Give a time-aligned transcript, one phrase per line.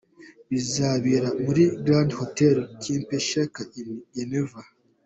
[0.49, 4.59] Bizabera muri Grand Hotel Kempinski in Geneva.